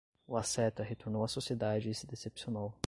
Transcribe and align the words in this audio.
O 0.27 0.35
asceta 0.35 0.81
retornou 0.81 1.23
à 1.23 1.27
sociedade 1.27 1.91
e 1.91 1.93
se 1.93 2.07
decepcionou 2.07 2.73